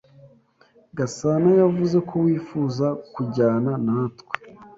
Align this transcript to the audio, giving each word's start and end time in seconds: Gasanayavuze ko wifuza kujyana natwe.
Gasanayavuze 0.97 1.97
ko 2.09 2.15
wifuza 2.25 2.87
kujyana 3.13 3.71
natwe. 3.85 4.33